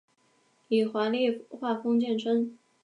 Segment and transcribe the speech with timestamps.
[0.67, 2.57] 以华丽画风见称。